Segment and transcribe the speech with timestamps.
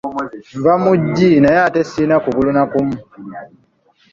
[0.59, 2.97] Nva mu ggi naye ate sirina kugulu na kumu.